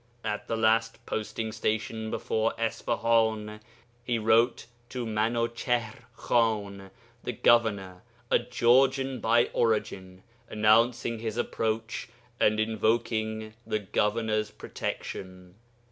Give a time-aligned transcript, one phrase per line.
[0.23, 3.59] At the last posting station before Isfahan
[4.03, 6.89] he wrote to Minuchihr Khan,
[7.23, 8.01] the governor
[8.31, 12.09] (a Georgian by origin), announcing his approach
[12.39, 15.53] and invoking the governor's protection.